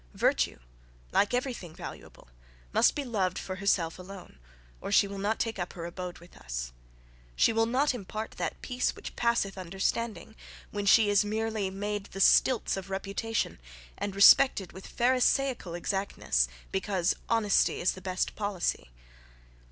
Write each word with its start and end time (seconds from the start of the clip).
Virtue, 0.15 0.57
like 1.11 1.31
every 1.31 1.53
thing 1.53 1.75
valuable, 1.75 2.27
must 2.73 2.95
be 2.95 3.03
loved 3.05 3.37
for 3.37 3.57
herself 3.57 3.99
alone; 3.99 4.39
or 4.81 4.91
she 4.91 5.07
will 5.07 5.19
not 5.19 5.37
take 5.37 5.59
up 5.59 5.73
her 5.73 5.85
abode 5.85 6.17
with 6.17 6.35
us. 6.35 6.73
She 7.35 7.53
will 7.53 7.67
not 7.67 7.93
impart 7.93 8.31
that 8.31 8.63
peace, 8.63 8.95
"which 8.95 9.15
passeth 9.15 9.59
understanding," 9.59 10.35
when 10.71 10.87
she 10.87 11.07
is 11.11 11.23
merely 11.23 11.69
made 11.69 12.05
the 12.05 12.19
stilts 12.19 12.75
of 12.75 12.89
reputation 12.89 13.59
and 13.95 14.15
respected 14.15 14.71
with 14.71 14.87
pharisaical 14.87 15.75
exactness, 15.75 16.47
because 16.71 17.13
"honesty 17.29 17.79
is 17.79 17.91
the 17.91 18.01
best 18.01 18.35
policy." 18.35 18.89